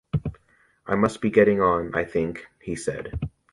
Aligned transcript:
"I 0.87 0.95
must 0.95 1.21
be 1.21 1.29
getting 1.29 1.61
on, 1.61 1.93
I 1.93 2.05
think," 2.05 2.47
he 2.59 2.75
said. 2.75 3.19